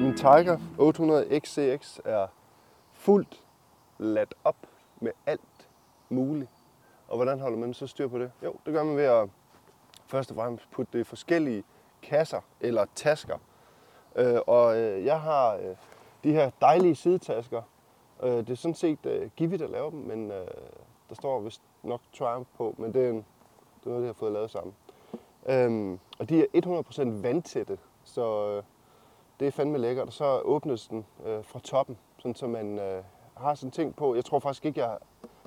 Min 0.00 0.16
Tiger 0.16 0.58
800 0.78 1.40
XCX 1.40 1.98
er 2.04 2.26
fuldt 2.92 3.44
ladt 3.98 4.34
op 4.44 4.56
med 5.00 5.12
alt 5.26 5.68
muligt. 6.08 6.50
Og 7.08 7.16
hvordan 7.16 7.40
holder 7.40 7.58
man 7.58 7.74
så 7.74 7.86
styr 7.86 8.08
på 8.08 8.18
det? 8.18 8.32
Jo, 8.42 8.54
det 8.66 8.74
gør 8.74 8.84
man 8.84 8.96
ved 8.96 9.04
at 9.04 9.28
først 10.06 10.30
og 10.30 10.36
fremmest 10.36 10.70
putte 10.70 10.92
det 10.92 11.00
i 11.00 11.04
forskellige 11.04 11.64
kasser 12.02 12.40
eller 12.60 12.86
tasker. 12.94 13.38
Øh, 14.16 14.40
og 14.46 14.78
øh, 14.78 15.04
jeg 15.04 15.20
har 15.20 15.54
øh, 15.54 15.76
de 16.24 16.32
her 16.32 16.50
dejlige 16.60 16.94
sidetasker. 16.94 17.62
Øh, 18.22 18.30
det 18.30 18.50
er 18.50 18.54
sådan 18.54 18.74
set 18.74 19.06
øh, 19.06 19.30
Givi, 19.36 19.56
der 19.56 19.68
laver 19.68 19.90
dem, 19.90 19.98
men 19.98 20.30
øh, 20.30 20.46
der 21.08 21.14
står 21.14 21.40
vist 21.40 21.62
nok 21.82 22.00
Triumph 22.18 22.50
på, 22.56 22.74
men 22.78 22.94
det 22.94 23.04
er, 23.04 23.10
en, 23.10 23.16
det 23.80 23.86
er 23.86 23.88
noget, 23.88 24.02
de 24.02 24.06
har 24.06 24.14
fået 24.14 24.32
lavet 24.32 24.50
sammen. 24.50 24.74
Øhm, 25.48 25.98
og 26.18 26.28
de 26.28 26.40
er 26.40 26.82
100% 26.82 27.22
vandtætte, 27.22 27.78
så 28.04 28.56
øh, 28.56 28.62
det 29.40 29.46
er 29.46 29.50
fandme 29.50 29.78
lækkert. 29.78 30.06
Og 30.06 30.12
så 30.12 30.40
åbnes 30.40 30.88
den 30.88 31.06
øh, 31.26 31.44
fra 31.44 31.58
toppen, 31.58 31.98
sådan 32.18 32.34
så 32.34 32.46
man 32.46 32.78
øh, 32.78 33.02
har 33.36 33.54
sådan 33.54 33.70
ting 33.70 33.96
på. 33.96 34.14
Jeg 34.14 34.24
tror 34.24 34.38
faktisk 34.38 34.64
ikke, 34.64 34.80
jeg 34.80 34.98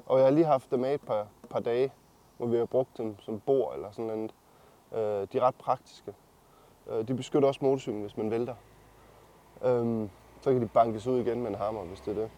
Og 0.05 0.17
jeg 0.17 0.25
har 0.25 0.31
lige 0.31 0.45
haft 0.45 0.71
dem 0.71 0.83
af 0.83 0.93
et 0.93 1.01
par, 1.01 1.27
par 1.49 1.59
dage, 1.59 1.91
hvor 2.37 2.47
vi 2.47 2.57
har 2.57 2.65
brugt 2.65 2.97
dem 2.97 3.19
som 3.19 3.39
bord 3.39 3.75
eller 3.75 3.91
sådan 3.91 4.05
noget. 4.05 4.33
Øh, 4.93 5.27
de 5.31 5.37
er 5.37 5.41
ret 5.41 5.55
praktiske. 5.55 6.13
Øh, 6.89 7.07
de 7.07 7.13
beskytter 7.13 7.47
også 7.47 7.59
motorcyklen, 7.63 8.01
hvis 8.01 8.17
man 8.17 8.31
vælter. 8.31 8.55
Øh, 9.63 10.09
så 10.41 10.51
kan 10.51 10.61
de 10.61 10.67
bankes 10.67 11.07
ud 11.07 11.19
igen 11.19 11.41
med 11.41 11.49
en 11.49 11.55
hammer, 11.55 11.83
hvis 11.83 11.99
det 11.99 12.17
er 12.17 12.21
det. 12.21 12.31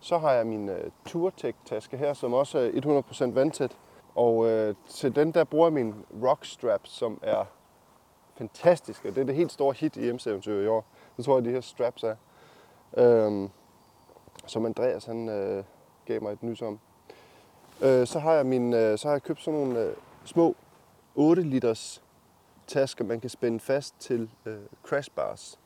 Så 0.00 0.18
har 0.18 0.32
jeg 0.32 0.46
min 0.46 0.68
øh, 0.68 0.90
Tourtech-taske 1.06 1.96
her, 1.96 2.14
som 2.14 2.32
også 2.32 2.58
er 2.58 3.02
100% 3.28 3.34
vandtæt. 3.34 3.76
Og 4.14 4.46
øh, 4.46 4.74
til 4.88 5.16
den 5.16 5.32
der 5.32 5.44
bruger 5.44 5.66
jeg 5.66 5.72
min 5.72 5.94
Rock 6.22 6.44
Strap, 6.44 6.80
som 6.84 7.18
er 7.22 7.44
fantastisk. 8.38 9.02
Det 9.02 9.18
er 9.18 9.24
det 9.24 9.34
helt 9.34 9.52
store 9.52 9.74
hit 9.74 9.96
i 9.96 10.12
MC 10.12 10.26
Eventyr 10.26 10.60
i 10.60 10.66
år. 10.66 10.84
Det 11.16 11.24
tror 11.24 11.36
jeg, 11.36 11.44
de 11.44 11.50
her 11.50 11.60
straps 11.60 12.02
er. 12.02 12.16
Øhm, 12.96 13.50
som 14.46 14.66
Andreas 14.66 15.04
han 15.04 15.28
øh, 15.28 15.64
gav 16.04 16.22
mig 16.22 16.32
et 16.32 16.42
nys 16.42 16.62
om. 16.62 16.78
Øh, 17.82 18.06
så 18.06 18.18
har 18.18 18.32
jeg 18.32 18.46
min, 18.46 18.74
øh, 18.74 18.98
så 18.98 19.08
har 19.08 19.14
jeg 19.14 19.22
købt 19.22 19.42
sådan 19.42 19.60
nogle 19.60 19.80
øh, 19.80 19.94
små 20.24 20.56
8 21.14 21.42
liters 21.42 22.02
tasker, 22.66 23.04
man 23.04 23.20
kan 23.20 23.30
spænde 23.30 23.60
fast 23.60 23.94
til 24.00 24.30
øh, 24.46 24.58
crash 24.82 25.10
bars. 25.10 25.58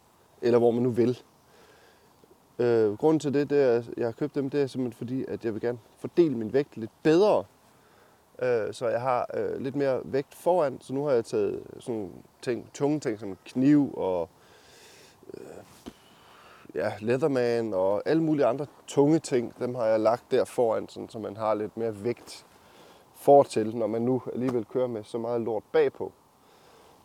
Eller 0.42 0.58
hvor 0.58 0.70
man 0.70 0.82
nu 0.82 0.90
vil. 0.90 1.22
Øh, 2.58 2.98
grunden 2.98 3.20
til 3.20 3.34
det, 3.34 3.50
det 3.50 3.62
er, 3.62 3.76
at 3.76 3.90
jeg 3.96 4.06
har 4.06 4.12
købt 4.12 4.34
dem, 4.34 4.50
det 4.50 4.62
er 4.62 4.66
simpelthen 4.66 4.98
fordi, 4.98 5.24
at 5.28 5.44
jeg 5.44 5.54
vil 5.54 5.60
gerne 5.60 5.78
fordele 5.98 6.36
min 6.36 6.52
vægt 6.52 6.76
lidt 6.76 6.90
bedre. 7.02 7.44
Øh, 8.42 8.74
så 8.74 8.88
jeg 8.88 9.00
har 9.00 9.26
øh, 9.34 9.60
lidt 9.60 9.76
mere 9.76 10.00
vægt 10.04 10.34
foran, 10.34 10.78
så 10.80 10.94
nu 10.94 11.04
har 11.04 11.12
jeg 11.12 11.24
taget 11.24 11.62
sådan 11.78 12.12
ting, 12.42 12.70
tunge 12.74 13.00
ting 13.00 13.18
som 13.18 13.36
kniv 13.44 13.94
og 13.96 14.28
øh, 15.34 15.40
ja, 16.74 16.92
Leatherman 17.00 17.74
og 17.74 18.02
alle 18.06 18.22
mulige 18.22 18.46
andre 18.46 18.66
tunge 18.86 19.18
ting, 19.18 19.54
dem 19.58 19.74
har 19.74 19.84
jeg 19.84 20.00
lagt 20.00 20.30
der 20.30 20.44
foran, 20.44 20.88
sådan, 20.88 21.08
så 21.08 21.18
man 21.18 21.36
har 21.36 21.54
lidt 21.54 21.76
mere 21.76 22.04
vægt 22.04 22.46
fortil, 23.14 23.76
når 23.76 23.86
man 23.86 24.02
nu 24.02 24.22
alligevel 24.32 24.64
kører 24.64 24.86
med 24.86 25.04
så 25.04 25.18
meget 25.18 25.40
lort 25.40 25.62
bagpå. 25.72 26.12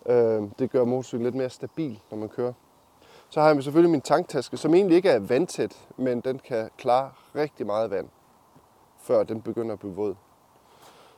Øh, 0.05 0.43
det 0.59 0.71
gør 0.71 0.83
motorcyklen 0.83 1.23
lidt 1.23 1.35
mere 1.35 1.49
stabil, 1.49 1.99
når 2.11 2.17
man 2.17 2.29
kører. 2.29 2.53
Så 3.29 3.41
har 3.41 3.53
jeg 3.53 3.63
selvfølgelig 3.63 3.91
min 3.91 4.01
tanktaske, 4.01 4.57
som 4.57 4.73
egentlig 4.73 4.95
ikke 4.95 5.09
er 5.09 5.19
vandtæt, 5.19 5.87
men 5.97 6.21
den 6.21 6.39
kan 6.39 6.69
klare 6.77 7.11
rigtig 7.35 7.65
meget 7.65 7.91
vand, 7.91 8.07
før 8.99 9.23
den 9.23 9.41
begynder 9.41 9.73
at 9.73 9.79
blive 9.79 9.95
våd. 9.95 10.15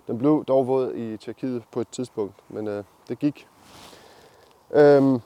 Den 0.07 0.17
blev 0.17 0.45
dog 0.45 0.67
våd 0.67 0.93
i 0.93 1.17
Tjekkiet 1.17 1.63
på 1.71 1.81
et 1.81 1.87
tidspunkt, 1.87 2.35
men 2.47 2.67
øh, 2.67 2.83
det 3.09 3.19
gik. 3.19 3.47
Øhm, 4.71 5.21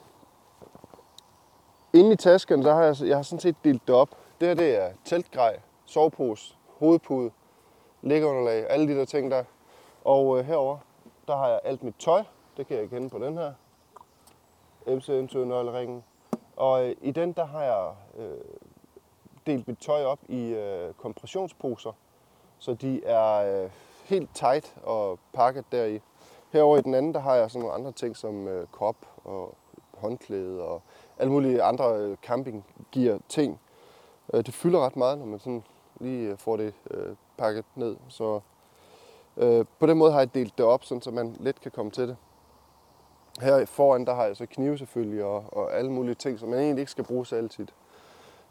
inde 1.94 2.14
i 2.14 2.16
tasken, 2.16 2.62
der 2.62 2.74
har 2.74 2.84
jeg, 2.84 2.96
jeg 3.02 3.16
har 3.16 3.24
sådan 3.24 3.40
set 3.40 3.56
delt 3.64 3.88
det 3.88 3.96
op. 3.96 4.10
Det 4.40 4.48
her 4.48 4.56
det 4.56 4.84
er 4.84 4.92
teltgrej, 5.06 5.60
sovepose, 5.86 6.56
hovedpude, 6.80 7.32
liggeunderlag, 8.02 8.66
alle 8.70 8.88
de 8.88 9.00
der 9.00 9.06
ting 9.06 9.32
der. 9.32 9.44
Og 10.04 10.40
øh, 10.40 10.46
herover 10.46 10.78
der 11.28 11.38
har 11.38 11.48
jeg 11.48 11.60
alt 11.64 11.84
mit 11.84 11.96
tøj. 12.00 12.24
Det 12.58 12.68
kan 12.68 12.78
jeg 12.78 12.90
kende 12.90 13.10
på 13.10 13.20
den 13.20 13.38
her. 13.38 13.54
MC 14.88 15.10
nøgleringen 15.34 16.04
og 16.56 16.86
øh, 16.86 16.96
i 17.02 17.12
den, 17.12 17.32
der 17.32 17.46
har 17.46 17.64
jeg 17.64 17.94
øh, 18.18 18.38
delt 19.46 19.68
mit 19.68 19.78
tøj 19.78 20.04
op 20.04 20.20
i 20.28 20.54
øh, 20.54 20.94
kompressionsposer, 20.94 21.92
så 22.60 22.74
de 22.74 23.04
er 23.06 23.64
øh, 23.64 23.70
helt 24.12 24.30
tight 24.34 24.76
og 24.84 25.20
pakket 25.34 25.66
deri. 25.72 26.02
Herover 26.50 26.78
i 26.78 26.82
den 26.82 26.94
anden, 26.94 27.14
der 27.14 27.20
har 27.20 27.36
jeg 27.36 27.52
sådan 27.52 27.62
nogle 27.62 27.76
andre 27.76 27.92
ting 27.92 28.18
som 28.18 28.48
øh, 28.48 28.68
kop 28.68 28.96
og 29.24 29.56
håndklæde 29.94 30.62
og 30.62 30.82
alle 31.18 31.32
mulige 31.32 31.64
andre 31.64 31.98
øh, 31.98 32.18
campinggear 32.18 33.20
ting. 33.30 33.60
Øh, 34.34 34.46
det 34.46 34.54
fylder 34.54 34.86
ret 34.86 34.96
meget, 34.96 35.18
når 35.18 35.26
man 35.26 35.40
sådan 35.40 35.64
lige 36.00 36.30
øh, 36.30 36.38
får 36.38 36.58
det 36.58 36.74
øh, 36.92 37.16
pakket 37.38 37.66
ned. 37.76 37.98
Så 38.08 38.40
øh, 39.38 39.66
på 39.80 39.86
den 39.86 39.98
måde 39.98 40.12
har 40.12 40.20
jeg 40.20 40.34
delt 40.34 40.58
det 40.58 40.66
op, 40.66 40.84
sådan, 40.84 41.02
så 41.02 41.12
man 41.12 41.36
let 41.40 41.62
kan 41.62 41.72
komme 41.72 41.92
til 41.92 42.08
det. 42.08 42.18
Her 43.42 43.66
foran, 43.66 44.06
der 44.06 44.16
har 44.16 44.26
jeg 44.26 44.38
så 44.38 44.46
knive 44.46 44.78
selvfølgelig, 44.78 45.24
og, 45.24 45.46
og 45.52 45.74
alle 45.74 45.92
mulige 45.92 46.16
ting, 46.16 46.40
som 46.40 46.50
man 46.50 46.60
egentlig 46.60 46.82
ikke 46.82 46.92
skal 46.92 47.04
bruge 47.04 47.26
så 47.26 47.36
altid. 47.36 47.68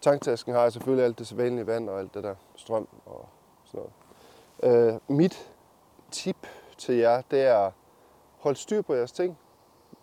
Tanktasken 0.01 0.55
har 0.55 0.63
jeg 0.63 0.73
selvfølgelig 0.73 1.05
alt 1.05 1.19
det 1.19 1.27
sædvanlige 1.27 1.67
vand 1.67 1.91
og 1.91 1.99
alt 1.99 2.15
det 2.15 2.25
der 2.25 2.35
strøm 2.57 2.89
og 3.07 3.29
sådan 3.65 3.79
noget. 3.79 3.93
Øh, 4.63 4.95
mit 5.09 5.53
tip 6.11 6.47
til 6.79 6.95
jer, 6.95 7.23
det 7.31 7.43
er, 7.43 7.71
hold 8.39 8.57
styr 8.57 8.83
på 8.83 8.95
jeres 8.95 9.13
ting. 9.13 9.39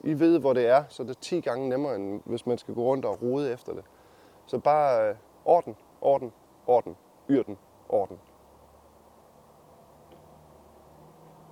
I 0.03 0.19
ved, 0.19 0.39
hvor 0.39 0.53
det 0.53 0.67
er, 0.67 0.83
så 0.89 1.03
det 1.03 1.09
er 1.09 1.19
10 1.21 1.41
gange 1.41 1.69
nemmere, 1.69 1.95
end 1.95 2.21
hvis 2.25 2.45
man 2.45 2.57
skal 2.57 2.73
gå 2.73 2.83
rundt 2.83 3.05
og 3.05 3.21
rode 3.21 3.53
efter 3.53 3.73
det. 3.73 3.83
Så 4.45 4.59
bare 4.59 5.09
øh, 5.09 5.15
orden, 5.45 5.75
orden, 6.01 6.33
orden, 6.67 6.97
yrden, 7.29 7.57
orden. 7.89 8.19